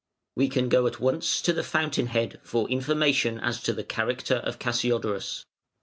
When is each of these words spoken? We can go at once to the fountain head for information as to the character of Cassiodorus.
We 0.35 0.49
can 0.49 0.67
go 0.67 0.87
at 0.87 0.99
once 0.99 1.43
to 1.43 1.53
the 1.53 1.61
fountain 1.63 2.07
head 2.07 2.39
for 2.41 2.67
information 2.69 3.39
as 3.39 3.61
to 3.61 3.71
the 3.71 3.83
character 3.83 4.37
of 4.37 4.57
Cassiodorus. 4.57 5.45